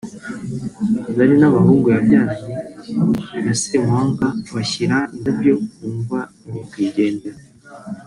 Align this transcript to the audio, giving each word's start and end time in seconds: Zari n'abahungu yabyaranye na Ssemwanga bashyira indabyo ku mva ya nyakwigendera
Zari 1.15 1.35
n'abahungu 1.39 1.87
yabyaranye 1.95 2.55
na 3.43 3.53
Ssemwanga 3.59 4.27
bashyira 4.53 4.97
indabyo 5.15 5.53
ku 5.73 5.83
mva 5.97 6.19
ya 6.41 6.49
nyakwigendera 6.53 7.39